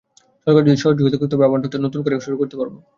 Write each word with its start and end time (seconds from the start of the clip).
সরকার 0.47 0.63
যদি 0.63 0.77
সহযোগিতা 0.77 1.17
করে, 1.17 1.31
তবে 1.31 1.43
আবার 1.47 1.59
হয়তো 1.59 1.77
নতুন 1.85 1.99
করে 2.03 2.25
শুরু 2.25 2.35
করতে 2.39 2.55
পারব। 2.59 2.73